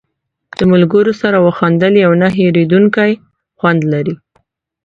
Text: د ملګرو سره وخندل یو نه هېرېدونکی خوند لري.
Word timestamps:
د 0.57 0.59
ملګرو 0.71 1.13
سره 1.21 1.37
وخندل 1.47 1.93
یو 2.05 2.11
نه 2.21 2.27
هېرېدونکی 2.37 3.11
خوند 3.59 3.81
لري. 3.93 4.15